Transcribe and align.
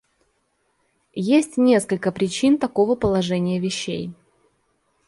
Есть 1.13 1.57
несколько 1.57 2.11
причин 2.11 2.57
такого 2.57 2.95
положения 2.95 3.59
вещей. 3.59 4.15